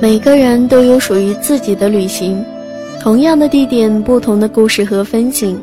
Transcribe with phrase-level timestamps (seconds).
[0.00, 2.44] 每个人都有属于自己的旅行，
[3.00, 5.60] 同样的地点，不同的故事和风景。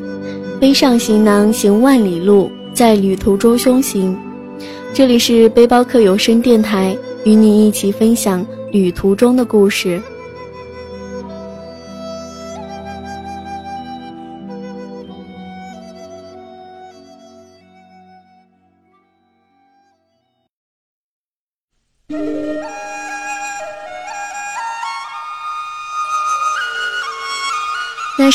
[0.59, 4.13] 背上行囊行万里路，在旅途中修行。
[4.93, 10.01] 这里是背包客有声电台，与你一起分享旅途中的故事。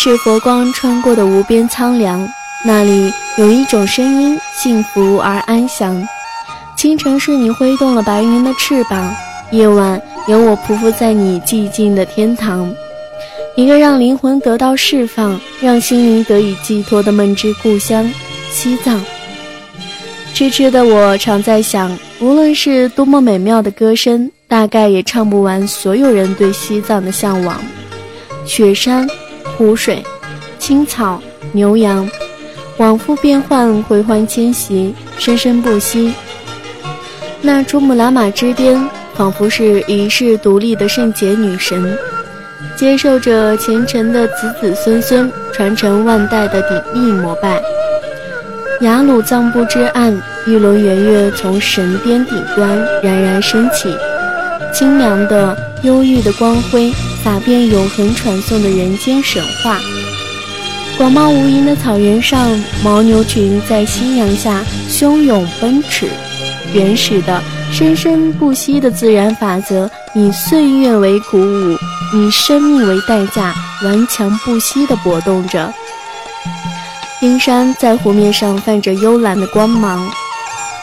[0.03, 2.27] 是佛光穿过的无边苍凉，
[2.65, 6.03] 那里有一种声音，幸福而安详。
[6.75, 9.15] 清晨是你挥动了白云的翅膀，
[9.51, 12.75] 夜晚有我匍匐在你寂静的天堂。
[13.57, 18.11] 一个让灵魂得到释放，让心灵得以寄托的梦之故乡——
[18.51, 19.05] 西藏。
[20.33, 27.61] 痴痴的我常在想，无论是多么美妙的歌声，大概也唱不完所有人对西藏的向往。
[28.47, 29.07] 雪山。
[29.57, 30.03] 湖水、
[30.59, 31.21] 青草、
[31.53, 32.09] 牛羊，
[32.79, 36.15] 往复变换，回环迁徙，生生不息。
[37.43, 38.83] 那珠穆朗玛之巅，
[39.15, 41.97] 仿佛是一世独立的圣洁女神，
[42.77, 47.61] 接受着虔诚的子子孙孙传承万代的鼎力膜拜。
[48.81, 53.95] 雅鲁藏布之岸，一轮圆月从神巅顶端冉冉升起，
[54.73, 56.91] 清凉的、忧郁的光辉。
[57.23, 59.79] 洒遍永恒传颂的人间神话。
[60.97, 62.51] 广袤无垠的草原上，
[62.83, 66.09] 牦牛群在夕阳下汹涌奔驰。
[66.73, 67.43] 原始的、
[67.73, 71.77] 生生不息的自然法则，以岁月为鼓舞，
[72.15, 75.73] 以生命为代价，顽强不息地搏动着。
[77.19, 80.09] 冰山在湖面上泛着幽蓝的光芒，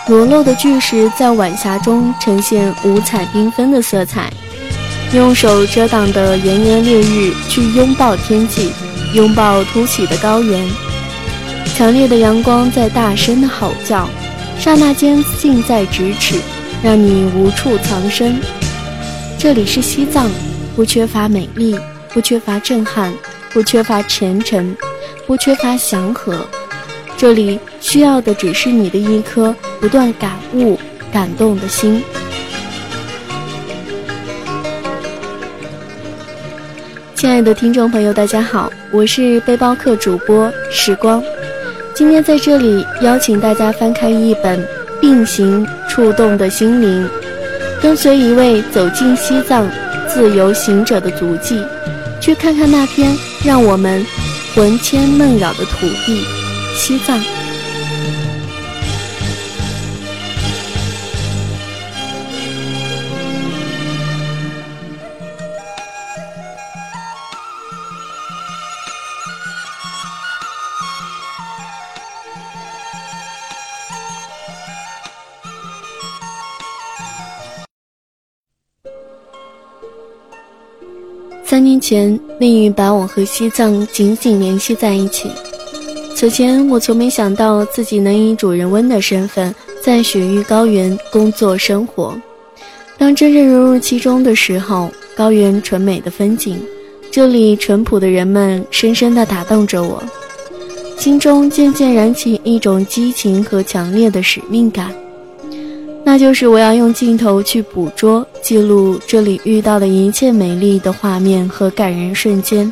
[0.08, 4.32] 裸露的巨石在晚霞中呈现五彩缤纷的色彩。
[5.14, 8.74] 用手遮挡的炎炎烈日，去拥抱天际，
[9.14, 10.68] 拥抱突起的高原。
[11.74, 14.10] 强烈的阳光在大声的吼叫，
[14.60, 16.36] 刹那间近在咫尺，
[16.84, 18.38] 让你无处藏身。
[19.38, 20.30] 这里是西藏，
[20.76, 21.80] 不缺乏美丽，
[22.14, 23.14] 不缺乏震撼，
[23.54, 24.76] 不缺乏虔诚，
[25.26, 26.46] 不缺乏祥和。
[27.16, 30.78] 这里需要的只是你的一颗不断感悟、
[31.14, 32.04] 感动的心。
[37.28, 41.22] 亲爱的听众朋友，大家好，我是背包客主播时光。
[41.94, 44.58] 今天在这里邀请大家翻开一本
[45.02, 47.06] 《并行触动的心灵》，
[47.82, 49.70] 跟随一位走进西藏
[50.08, 51.62] 自由行者的足迹，
[52.22, 54.04] 去看看那片让我们
[54.56, 56.24] 魂牵梦绕的土地——
[56.76, 57.22] 西藏。
[81.58, 85.28] 三年前，命运把我和西藏紧紧联系在一起。
[86.16, 92.16] 此前，我从没想到自己能以主人翁的身份在雪域高原工作生活。
[92.96, 96.60] 当真正融入其中的时候，高原纯美的风景，
[97.10, 100.04] 这里淳朴的人们，深深地打动着我，
[100.96, 104.94] 心中渐渐燃起一种激情和强烈的使命感。
[106.18, 112.72] 就是我要用镜头去捕捉、记录这里遇到的一切美丽的画面和感人瞬间。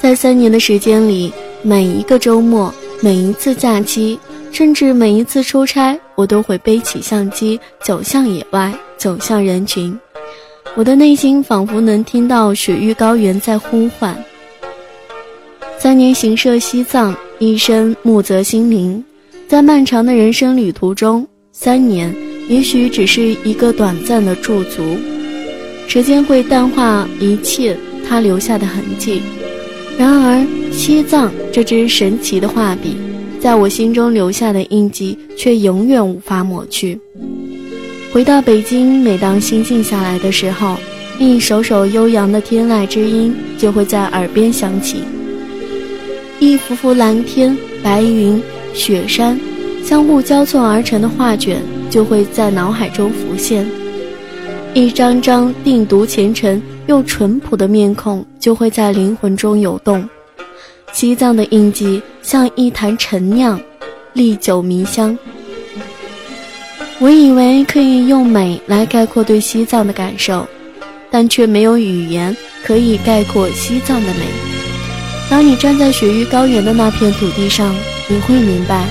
[0.00, 4.18] 在三年的时间里，每一个周末、每一次假期，
[4.52, 9.98] 甚至每一次出差，我都会背起相机，走向野外，走向人群。
[10.76, 14.16] 我的内心仿佛能听到雪域高原在呼唤。
[15.78, 19.04] 三年行摄西藏，一生沐泽心灵，
[19.48, 21.26] 在漫长的人生旅途中。
[21.60, 22.14] 三年，
[22.48, 24.96] 也许只是一个短暂的驻足，
[25.88, 27.76] 时间会淡化一切
[28.08, 29.20] 它留下的痕迹。
[29.98, 32.94] 然而，西藏这支神奇的画笔，
[33.40, 36.96] 在我心中留下的印记却永远无法抹去。
[38.12, 40.76] 回到北京，每当心静下来的时候，
[41.18, 44.98] 一首首悠扬的天籁之音就会在耳边响起，
[46.38, 48.40] 一幅幅蓝天、白云、
[48.72, 49.36] 雪山。
[49.88, 53.66] 相互交错而成的画卷就会在脑海中浮现，
[54.74, 60.06] 一张张定读虔诚又淳朴的面孔就会在灵魂中游动。
[60.92, 63.58] 西藏的印记像一坛陈酿，
[64.12, 65.16] 历久弥香。
[66.98, 70.46] 我以为可以用美来概括对西藏的感受，
[71.10, 74.20] 但却没有语言可以概括西藏的美。
[75.30, 77.74] 当你站在雪域高原的那片土地上，
[78.06, 78.84] 你会明白，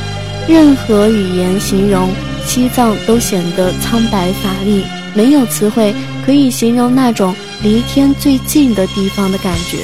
[0.48, 2.10] 任何语言形容
[2.46, 4.84] 西藏都显得苍白乏力，
[5.14, 5.94] 没有词汇
[6.26, 9.80] 可以形容那种离天最近的地方的感觉。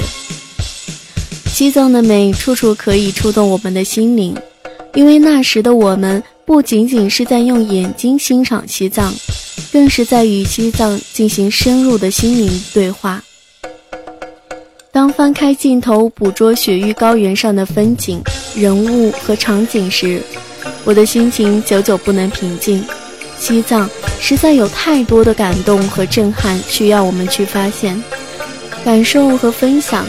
[1.46, 4.34] 西藏的美处处可以触动我们的心灵，
[4.94, 9.14] 因为那时的我们不仅仅是在用眼睛欣赏西藏，
[9.70, 13.22] 更是在与西藏进行深入的心灵对话。
[14.90, 18.22] 当翻开镜头捕捉雪域高原上的风景、
[18.56, 20.22] 人物和场景时，
[20.84, 22.84] 我的心情久久不能平静。
[23.38, 23.88] 西藏
[24.20, 28.02] 实在有太多的感动和震撼需要我们去发现、
[28.84, 30.06] 感受和分享。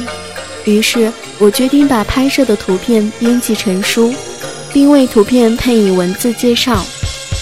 [0.63, 4.13] 于是我决定把拍摄的图片编辑成书，
[4.73, 6.85] 并为图片配以文字介绍，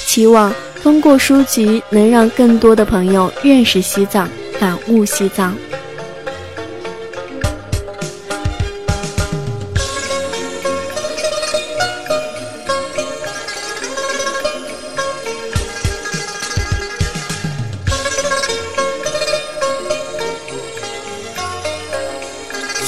[0.06, 4.30] 期望通过书籍能让更多的朋友认识西藏、
[4.60, 5.56] 感悟西藏。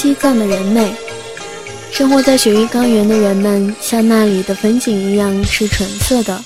[0.06, 0.94] 西藏的人美，
[1.92, 6.40] 生活在雪域高原的人们像那里的风景一样是纯色的，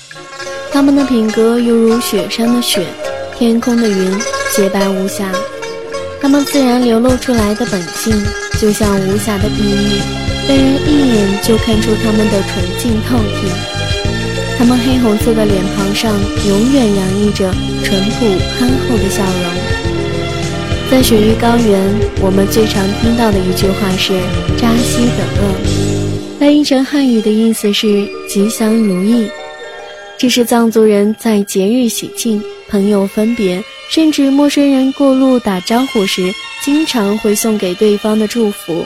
[0.71, 2.87] 他们的品格犹如雪山的雪，
[3.37, 4.17] 天空的云，
[4.55, 5.29] 洁白无瑕。
[6.21, 8.25] 他们自然流露出来的本性，
[8.61, 9.99] 就像无瑕的碧玉，
[10.47, 14.57] 被人一眼就看出他们的纯净透剔。
[14.57, 16.17] 他们黑红色的脸庞上
[16.47, 17.53] 永远洋溢着
[17.83, 18.25] 淳朴
[18.57, 19.68] 憨厚的笑容。
[20.89, 21.79] 在雪域高原，
[22.19, 24.19] 我们最常听到的一句话是
[24.57, 25.53] “扎西德勒”，
[26.39, 29.29] 翻译成汉语的意思是“吉祥如意”。
[30.17, 36.33] 这是藏族人在节日喜庆、朋友分别，甚至陌生人过路打招呼时，
[36.63, 38.83] 经常会送给对方的祝福。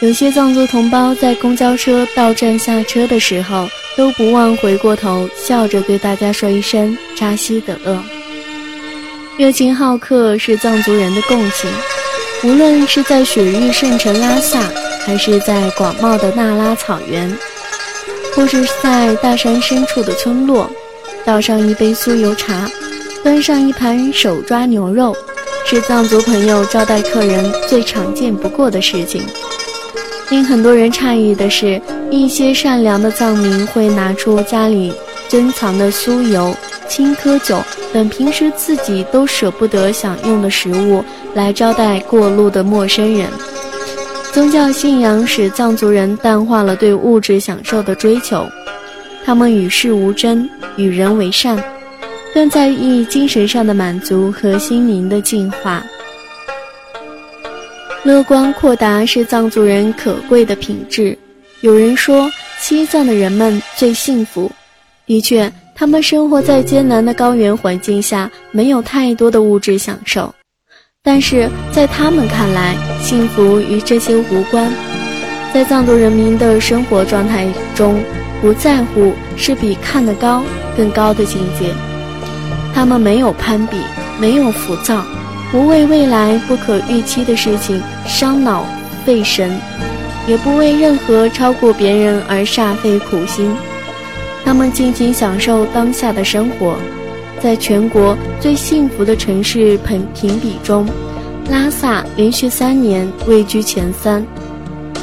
[0.00, 3.66] 有些藏族同胞在公交车到站下车的时候，
[3.96, 7.98] 都不忘回过头，笑着对大家说一声“扎西德勒”。
[9.38, 11.70] 热情好客是藏族人的共性，
[12.44, 14.60] 无论是在雪域圣城拉萨，
[15.06, 17.34] 还是在广袤的那拉草原，
[18.36, 20.70] 或是在大山深处的村落，
[21.24, 22.70] 倒上一杯酥油茶，
[23.24, 25.16] 端上一盘手抓牛肉，
[25.64, 29.22] 是藏族朋友招待客人最常见不过的事情。
[30.28, 31.80] 令很多人诧异的是，
[32.10, 34.92] 一些善良的藏民会拿出家里
[35.26, 36.54] 珍藏的酥油。
[36.92, 37.58] 青稞酒
[37.90, 41.02] 等平时自己都舍不得享用的食物，
[41.32, 43.30] 来招待过路的陌生人。
[44.30, 48.46] 宗教信仰使藏族人淡化了对物质享受的追求，
[49.24, 50.46] 他们与世无争，
[50.76, 51.58] 与人为善，
[52.34, 55.82] 更在意精神上的满足和心灵的净化。
[58.04, 61.16] 乐观豁达是藏族人可贵的品质。
[61.62, 62.30] 有人说，
[62.60, 64.52] 西藏的人们最幸福。
[65.06, 65.50] 的确。
[65.82, 70.32] 他们生活在艰难的高原环境下，没有太多的物质享受，
[71.02, 74.72] 但是在他们看来，幸福与这些无关。
[75.52, 78.00] 在藏族人民的生活状态中，
[78.40, 80.44] 不在乎是比看得高
[80.76, 81.74] 更高的境界。
[82.72, 83.76] 他们没有攀比，
[84.20, 85.04] 没有浮躁，
[85.50, 88.64] 不为未来不可预期的事情伤脑
[89.04, 89.50] 费神，
[90.28, 93.52] 也不为任何超过别人而煞费苦心。
[94.52, 96.76] 他们尽情享受当下的生活，
[97.40, 100.86] 在全国最幸福的城市评评比中，
[101.48, 104.22] 拉萨连续三年位居前三，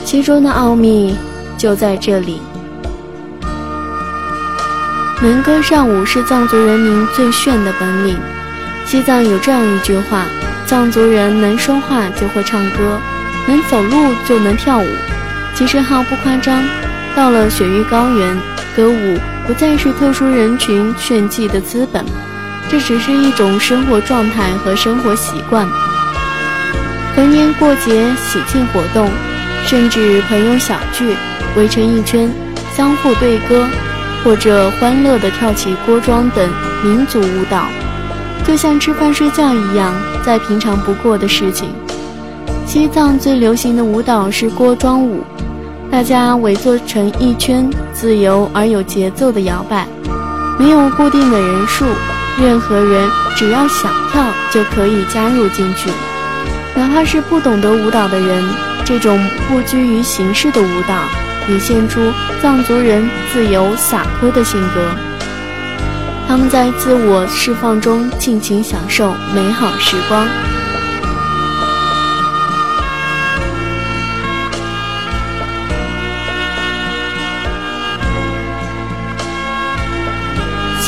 [0.06, 1.16] 其中的奥秘
[1.58, 2.40] 就在这里。
[5.20, 8.16] 能歌善舞是藏族人民最炫的本领。
[8.86, 10.26] 西藏有这样一句话：
[10.68, 13.00] 藏族人能说话就会唱歌，
[13.48, 14.86] 能走路就能跳舞。
[15.56, 16.64] 其实毫不夸张，
[17.16, 18.38] 到了雪域高原。
[18.76, 19.18] 歌舞
[19.50, 22.06] 不再是特殊人群炫技的资本，
[22.70, 25.68] 这只是一种生活状态和生活习惯。
[27.16, 29.10] 逢年过节、喜庆活动，
[29.66, 31.16] 甚至朋友小聚，
[31.58, 32.32] 围成一圈，
[32.76, 33.66] 相互对歌，
[34.24, 36.48] 或者欢乐地跳起锅庄等
[36.84, 37.64] 民族舞蹈，
[38.46, 39.92] 就像吃饭睡觉一样，
[40.24, 41.70] 再平常不过的事情。
[42.68, 45.24] 西藏最流行的舞蹈是锅庄舞。
[45.92, 49.88] 大家围坐成一圈，自由而有节奏的摇摆，
[50.60, 51.84] 没有固定的人数，
[52.40, 55.90] 任何人只要想跳就可以加入进去，
[56.76, 58.44] 哪怕是不懂得舞蹈的人。
[58.86, 60.96] 这种不拘于形式的舞蹈，
[61.46, 62.00] 体现出
[62.42, 64.82] 藏族人自由洒脱的性格。
[66.28, 70.28] 他们在自我释放中尽情享受美好时光。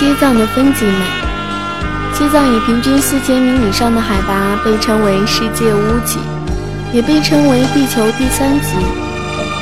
[0.02, 1.06] 西藏的风景美。
[2.12, 6.18] 西藏以平均四千米以上的海拔被称为世界屋脊，
[6.92, 8.74] 也被称为地球第三极。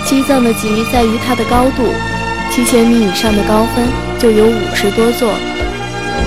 [0.05, 1.93] 西藏的极在于它的高度，
[2.49, 3.85] 七千米以上的高峰
[4.17, 5.29] 就有五十多座。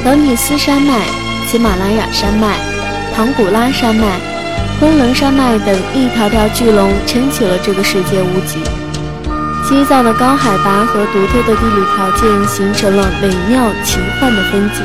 [0.04, 1.06] 德米斯山脉、
[1.46, 2.58] 喜马拉雅山脉、
[3.16, 4.20] 唐古拉山脉、
[4.78, 8.58] 昆仑山脉等一条条巨龙撑起了这个世界屋脊。
[9.72, 14.84] 西藏的高海拔和独特的地理条件形成了美妙奇幻的风景。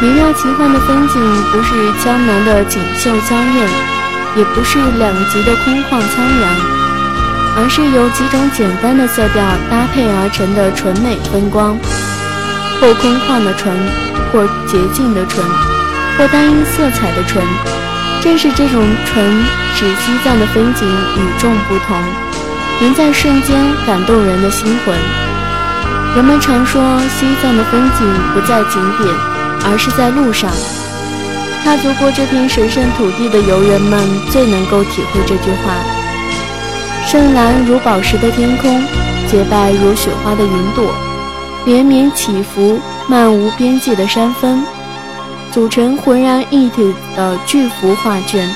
[0.00, 1.20] 美妙奇幻的风景
[1.50, 3.68] 不是江南的锦绣娇艳，
[4.36, 6.48] 也不是两极的空旷苍凉，
[7.58, 11.76] 而是由几种简单的色调搭配而成的纯美风光。
[12.80, 13.74] 或空旷的纯，
[14.30, 15.44] 或洁净的纯，
[16.16, 17.44] 或单一色彩的纯。
[18.22, 19.44] 正是这种纯，
[19.74, 22.25] 使西藏的风景与众不同。
[22.80, 23.56] 能在瞬间
[23.86, 24.94] 感动人的心魂。
[26.14, 29.14] 人们常说，西藏的风景不在景点，
[29.64, 30.50] 而是在路上。
[31.64, 33.98] 踏足过这片神圣土地的游人们，
[34.30, 35.74] 最能够体会这句话。
[37.06, 38.82] 深蓝如宝石的天空，
[39.28, 40.94] 洁白如雪花的云朵，
[41.64, 44.64] 连绵起伏、漫无边际的山峰，
[45.52, 48.48] 组成浑然一体的巨幅画卷。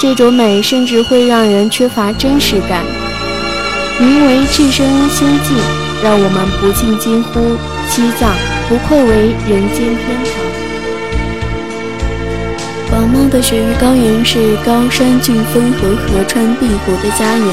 [0.00, 2.84] 这种美，甚至会让人缺乏真实感。
[4.00, 5.56] 名为置身仙境，
[6.04, 7.56] 让我们不禁惊呼：
[7.90, 8.30] 西藏
[8.68, 10.30] 不愧为人间天堂。
[12.88, 17.46] 广袤的雪域高原是高山峻峰和河川碧湖的家园。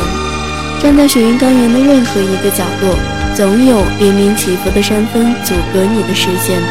[0.83, 2.95] 站在雪域高原的任何一个角落，
[3.35, 6.61] 总有连绵起伏的山峰阻隔你的视线。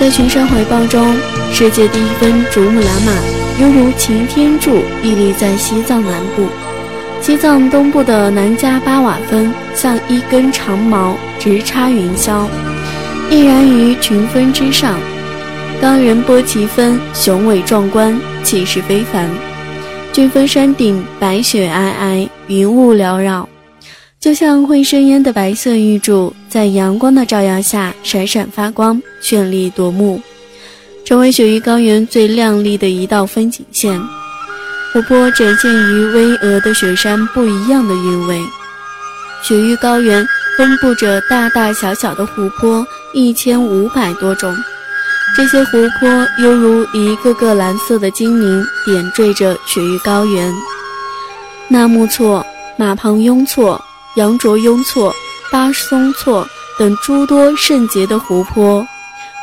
[0.00, 1.14] 在群山怀抱中，
[1.52, 3.12] 世界第一峰珠穆朗玛
[3.60, 6.48] 犹如擎天柱，屹立在西藏南部。
[7.26, 12.46] 西藏东部的南迦巴瓦峰像一根长矛，直插云霄，
[13.28, 14.96] 屹然于群峰之上。
[15.82, 19.28] 高原波奇峰雄伟壮观，气势非凡。
[20.12, 23.48] 峻峰山顶白雪皑皑，云雾缭绕，
[24.20, 30.20] 就像会生烟的白色玉柱，在阳光的照耀下闪闪发光，绚丽夺目，
[31.04, 34.00] 成为雪域高原最亮丽的一道风景线。
[34.96, 38.42] 湖泊展现于巍峨的雪山不一样的韵味。
[39.42, 40.26] 雪域高原
[40.56, 44.56] 分布着大大小小的湖泊一千五百多种，
[45.36, 50.50] 这些湖泊犹如一个个蓝色的精灵，点缀着雪域高原。
[51.68, 52.42] 纳木错、
[52.78, 53.78] 马旁雍错、
[54.14, 55.14] 羊卓雍错、
[55.52, 56.48] 巴松错
[56.78, 58.82] 等诸多圣洁的湖泊，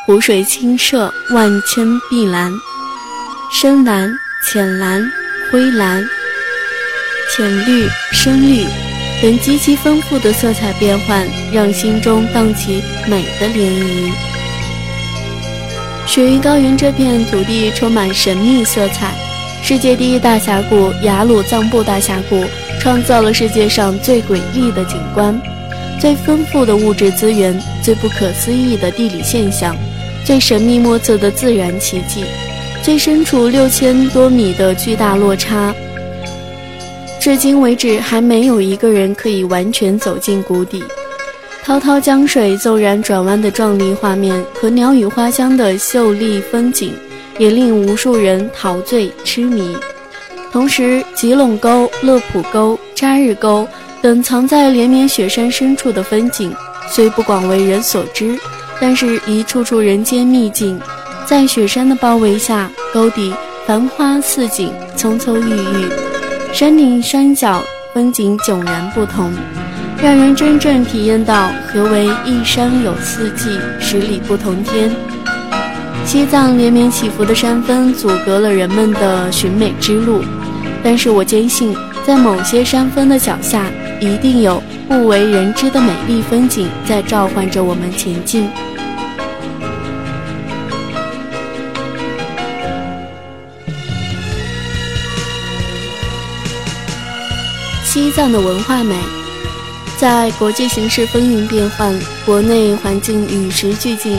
[0.04, 2.52] 湖水清澈，万千碧蓝、
[3.52, 4.12] 深蓝、
[4.44, 5.08] 浅蓝。
[5.54, 6.04] 灰蓝、
[7.30, 8.66] 浅绿、深绿
[9.22, 14.10] 等极其丰富的色彩变换，让心中荡起美的涟漪。
[16.08, 19.14] 雪域高原这片土地充满神秘色彩。
[19.62, 22.44] 世界第一大峡谷雅鲁藏布大峡谷
[22.80, 25.40] 创造了世界上最瑰丽的景观、
[26.00, 29.76] 最丰富的物质资源、最不可思议的地理现象、
[30.24, 32.24] 最神秘莫测的自然奇迹。
[32.84, 35.74] 最深处六千多米的巨大落差，
[37.18, 40.84] 至今为止还没有一个人可以完全走进谷底。
[41.62, 46.92] 滔滔江水骤然转弯的壮丽画面和鸟语花香的秀丽风景，
[47.38, 49.74] 也令无数人陶醉痴迷。
[50.52, 53.66] 同时，吉隆沟、乐普沟、扎日沟
[54.02, 56.54] 等藏在连绵雪山深处的风景，
[56.86, 58.38] 虽不广为人所知，
[58.78, 60.78] 但是一处处人间秘境。
[61.26, 63.32] 在雪山的包围下，沟底
[63.66, 65.88] 繁花似锦，葱葱郁郁；
[66.52, 67.62] 山顶山脚
[67.94, 69.32] 风景迥然不同，
[70.02, 74.90] 让人真正体验到何为一山有四季，十里不同天。
[76.04, 80.22] 西藏连绵起伏的山峰阻隔了人们的寻美之路，
[80.82, 81.74] 但是我坚信，
[82.06, 83.64] 在某些山峰的脚下，
[83.98, 88.46] 一定有不为人知的美丽风景在召唤着我们前进。
[98.14, 98.94] 藏的文化美，
[99.98, 101.92] 在国际形势风云变幻、
[102.24, 104.16] 国内环境与时俱进、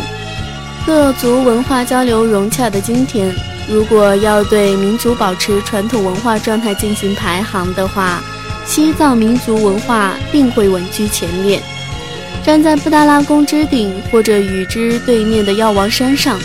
[0.86, 3.34] 各族文化交流融洽的今天，
[3.70, 8.22] 如果要对民族保持传统文化状态进行排行的话，
[8.66, 11.62] 西藏民族文化定会稳居前列。
[12.44, 16.38] 站在布达拉宫之顶，或者与之对面的药王山上，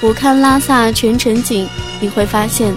[0.00, 1.68] 俯瞰拉萨全城景，
[2.00, 2.74] 你会发现，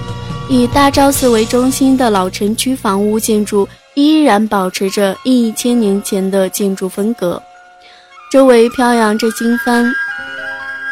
[0.48, 3.68] 以大昭寺为中心的老城区房屋建筑
[4.01, 7.41] 依然保持着一千年前的建筑风格，
[8.31, 9.91] 周围飘扬着经幡，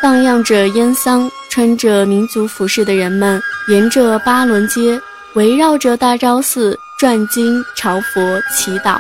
[0.02, 5.00] 荡漾着烟桑，穿着民族服饰的人们沿着八伦街，
[5.34, 9.00] 围绕着大昭寺转经、朝佛、祈祷。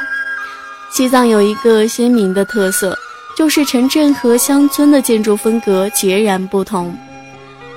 [0.89, 2.97] 西藏有一个鲜明的特色，
[3.37, 6.97] 就是城镇和乡村的建筑风格截然不同。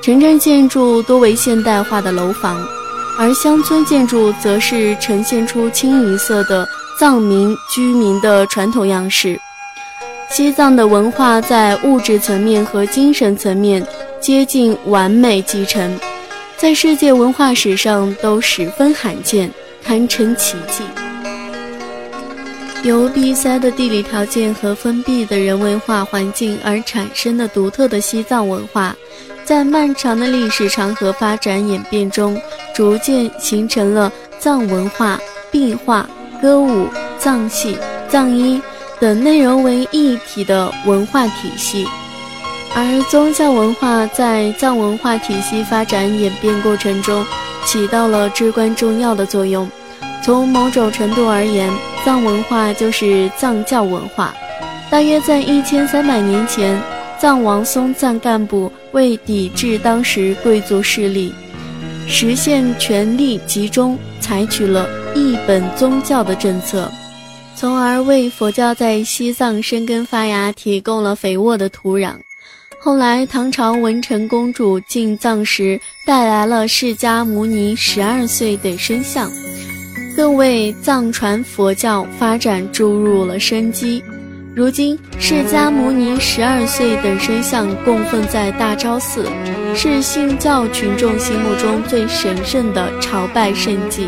[0.00, 2.66] 城镇建筑多为现代化的楼房，
[3.19, 6.66] 而乡村建筑则是呈现出清一色的
[6.99, 9.38] 藏民居民的传统样式。
[10.31, 13.87] 西藏的文化在物质层面和精神层面
[14.21, 15.99] 接近完美继承，
[16.57, 19.50] 在世界文化史上都十分罕见，
[19.85, 20.83] 堪称奇迹。
[22.83, 28.97] 由闭塞的地理条件和封闭的人文化环境而产生的独特的西藏文化，
[29.45, 32.40] 在漫长的历史长河发展演变中，
[32.75, 35.19] 逐渐形成了藏文化、
[35.50, 36.09] 壁画、
[36.41, 36.87] 歌舞、
[37.19, 37.76] 藏戏、
[38.09, 38.61] 藏衣
[39.00, 41.87] 等内容为一体的文化体系。
[42.75, 47.25] 而宗教文化在藏文化体系发展演变过程中，
[47.67, 49.69] 起到了至关重要的作用。
[50.25, 51.71] 从某种程度而言，
[52.05, 54.33] 藏文化就是藏教文化。
[54.91, 56.81] 大约在一千三百年前，
[57.19, 61.35] 藏王松赞干部为抵制当时贵族势力，
[62.06, 66.90] 实现权力集中，采取了一本宗教的政策，
[67.56, 72.14] 从而为佛教在西藏生根发芽提供了肥沃的土壤。
[72.78, 79.30] 后来，唐朝文成公主进藏时，带来了释迦牟尼十二岁的身像。
[80.14, 84.02] 更为藏传佛教发展注入了生机。
[84.54, 89.25] 如今，释迦牟尼十二岁等身像供奉在大昭寺，
[89.75, 94.06] 是信教群众心目中最神圣的朝拜圣迹。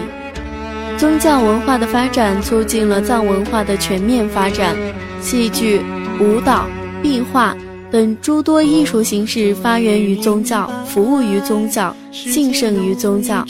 [0.98, 4.76] 宗教文化的发展促进了藏文化的全面发展，
[5.18, 5.80] 戏剧、
[6.20, 6.66] 舞蹈、
[7.02, 7.56] 壁画
[7.90, 13.42] 等诸多艺术形式发源于宗教，服务于宗教，兴盛于宗教。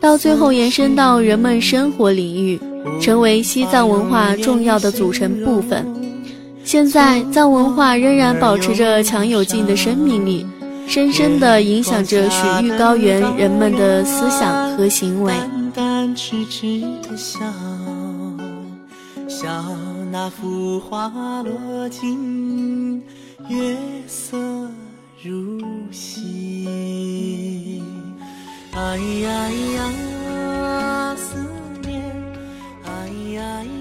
[0.00, 2.58] 到最后延伸到人们生活领域，
[2.98, 5.84] 成为西藏文化重要的组成部分。
[6.64, 10.46] 现在，藏文化仍然保持着强有劲的生命力，
[10.86, 15.32] 深深地影响着雪域高原人们的思想和行为。
[20.12, 21.08] 那幅花
[21.44, 23.00] 落尽，
[23.48, 23.76] 月
[24.08, 24.36] 色
[25.22, 25.60] 如
[25.92, 27.80] 洗。
[28.74, 29.30] 哎呀
[29.76, 31.38] 呀，思
[31.86, 32.02] 念！
[32.84, 32.90] 哎
[33.34, 33.79] 呀呀，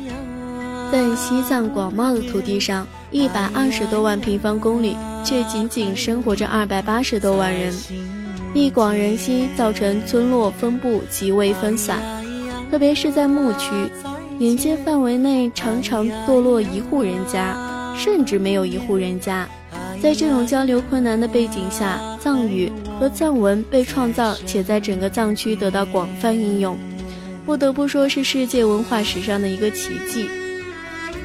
[0.91, 7.71] 在西藏广袤的土地上，一百二十多万平方公里，却仅仅生活着二百八十多万人，
[8.53, 11.99] 地广人稀，造成村落分布极为分散。
[12.71, 13.69] 特别是在牧区，
[14.39, 17.55] 眼界范围内常常堕落一户人家，
[17.95, 19.47] 甚至没有一户人家。
[20.01, 26.75] 在这种交流困难的背景下，藏语和藏文被创造，且在整个藏区得到广泛应用，
[27.45, 30.27] 不得不说是世界文化史上的一个奇迹。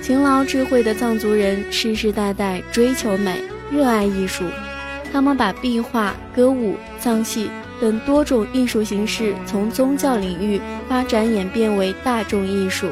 [0.05, 3.41] 勤劳智慧的藏族人世世代代追求美，
[3.71, 4.45] 热爱艺术，
[5.11, 12.91] 他们把壁画、歌舞、藏戏等多种艺术形式从宗教领域发展演变为大众艺术，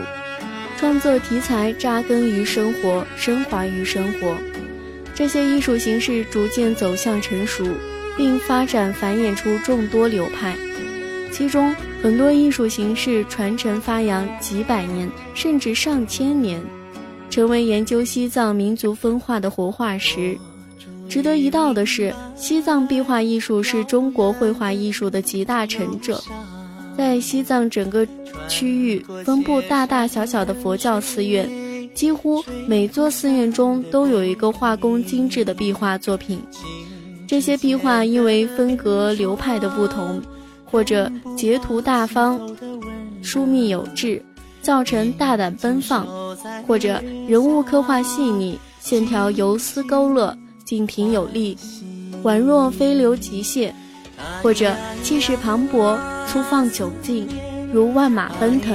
[0.79, 4.35] 创作题材扎根于生活，升华于生活。
[5.15, 7.63] 这些艺术形式逐渐走向成熟，
[8.17, 10.57] 并发展繁衍出众多流派，
[11.31, 16.59] 其中很多艺术形式传承发扬几百年甚至上千年，
[17.33, 20.37] 成为研究西藏民族分化的活化石。
[21.09, 26.23] 值得一道的是，西藏壁画艺术是中国绘画艺术的集大成者，
[26.95, 28.07] 在西藏整个
[28.49, 31.49] 区域分布大大小小的佛教寺院。
[31.95, 36.39] 几乎每座寺院中都有一个画工精致的壁画作品。
[37.27, 40.21] 这些壁画因为风格流派的不同，
[40.65, 42.39] 或者截图大方、
[43.23, 44.23] 疏密有致，
[44.61, 46.07] 造成大胆奔放；
[46.67, 51.57] 或者人物刻画细腻，线条游丝勾勒，静平有力，
[52.23, 53.71] 宛若飞流急泻；
[54.43, 57.27] 或者气势磅礴，粗放久劲，
[57.73, 58.75] 如万马奔腾。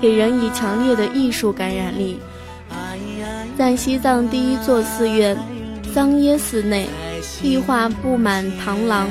[0.00, 2.18] 给人以强烈的艺术感染力。
[3.56, 5.36] 在西藏第一座寺院
[5.92, 6.86] 桑耶寺内，
[7.42, 9.08] 壁画布满堂廊，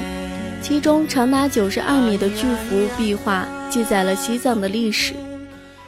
[0.61, 5.13] 其中长达九十二米的巨幅壁画记载了西藏的历史。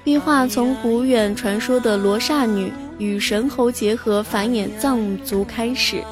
[0.10, 6.04] 壁画从古远传说的罗刹女与神猴结合繁衍藏族开始，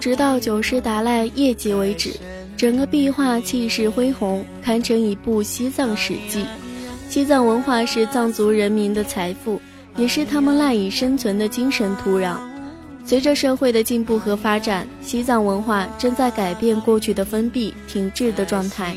[0.00, 2.14] 直到九世达赖业绩为止。
[2.56, 6.46] 整个壁画气势恢宏，堪称一部西藏史记。
[7.10, 9.60] 西藏文化是藏族人民的财富，
[9.98, 12.38] 也是他们赖以生存的精神土壤。
[13.04, 18.96] 随着社会的进步和发展，西藏文化正在改变过去的封闭、停滞的状态，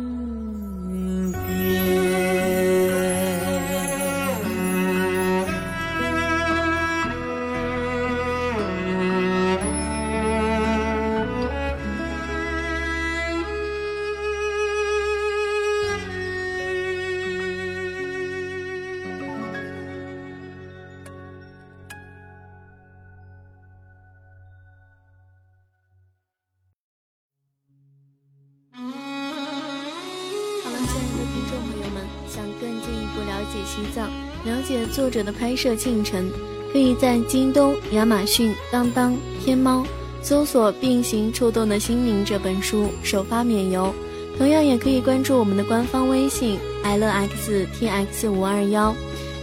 [33.81, 34.07] 西藏
[34.45, 36.29] 了解作者的拍摄进程，
[36.71, 39.83] 可以在京东、亚马逊、当当、天猫
[40.21, 43.93] 搜索《并行触动的心灵》这本书，首发免邮。
[44.37, 48.95] 同样也可以关注我们的官方微信 l x t x 五二幺，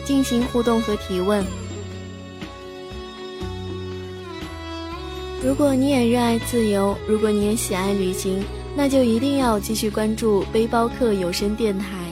[0.04, 1.44] 进行互动和提问。
[5.44, 8.42] 如果你也热爱自由，如果你也喜爱旅行，
[8.76, 12.07] 那就一定要继续关注背包客有声电台。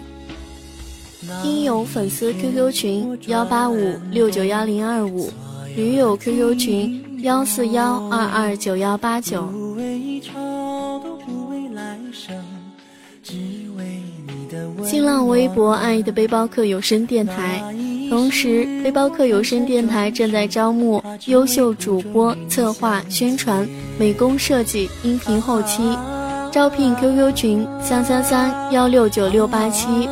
[1.47, 5.31] 听友粉丝 QQ 群幺八五六九幺零二五，
[5.77, 9.49] 驴友 QQ 群幺四幺二二九幺八九。
[14.85, 17.63] 新浪微博爱的背包客有声电台，
[18.11, 23.65] 同时背包客有声电台正在招募优秀主播、策划、宣传、
[23.97, 25.97] 美工设计、音频后期，
[26.51, 30.09] 招聘 QQ 群三三三幺六九六八七。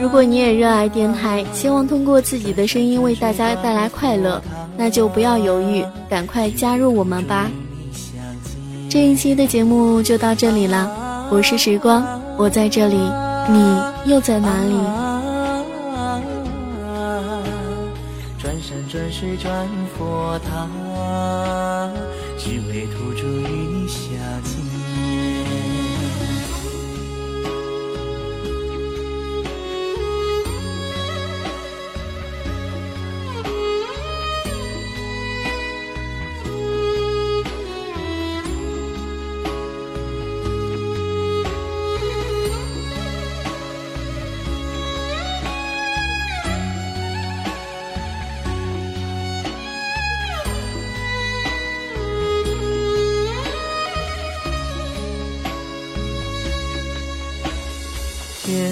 [0.00, 4.42] 如果你也热爱电台，希望通过自己的声音为大家带来快乐，
[4.76, 7.50] 那就不要犹豫，赶快加入我们吧！
[8.88, 12.04] 这一期的节目就到这里了，我是时光，
[12.36, 12.96] 我在这里，
[13.48, 13.76] 你
[14.10, 14.74] 又在哪里？
[18.38, 20.68] 转山转水转佛塔，
[22.36, 23.28] 只为途中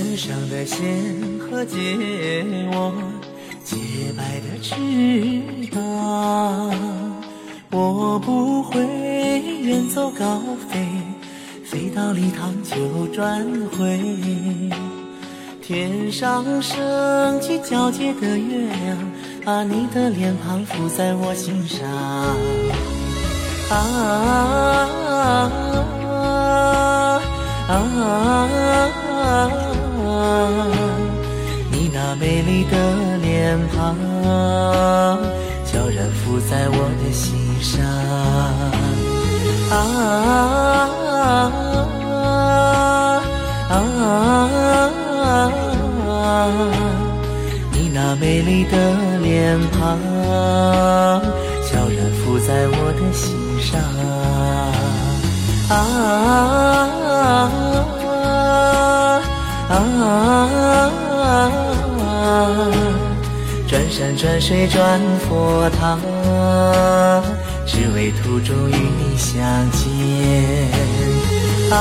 [0.03, 0.81] 天上的仙
[1.39, 1.77] 鹤借
[2.73, 2.91] 我
[3.63, 3.77] 洁
[4.17, 4.75] 白的翅
[5.71, 6.73] 膀，
[7.71, 8.81] 我不会
[9.61, 10.89] 远走高飞，
[11.67, 14.01] 飞到礼堂就转回。
[15.61, 18.97] 天上升起皎洁的月亮，
[19.45, 21.87] 把你的脸庞浮在我心上。
[23.69, 23.77] 啊
[25.11, 25.53] 啊
[27.69, 28.30] 啊！
[33.51, 33.97] 脸庞，
[35.67, 37.83] 悄然浮在我的心上。
[39.73, 39.75] 啊
[43.69, 43.75] 啊
[46.07, 46.15] 啊！
[47.73, 48.77] 你那美丽的
[49.19, 49.99] 脸庞，
[51.67, 53.27] 悄然浮在我的心
[53.61, 53.81] 上。
[55.71, 55.77] 啊。
[59.71, 59.77] 啊！
[63.71, 65.97] 转山转水转佛塔，
[67.65, 69.87] 只为途中与你相见。
[71.71, 71.77] 啊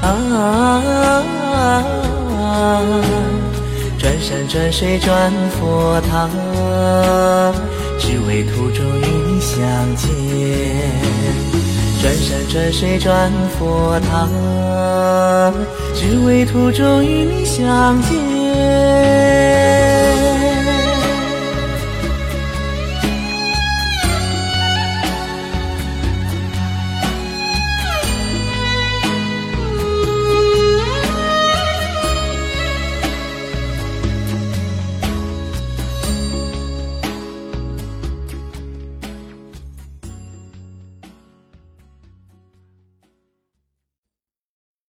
[0.00, 0.06] 啊！
[3.98, 6.26] 转山转水转佛塔，
[7.98, 9.60] 只为途中与你相
[9.94, 10.08] 见。
[12.02, 14.26] 转山转水转佛塔，
[15.94, 18.89] 只为途中与你相见。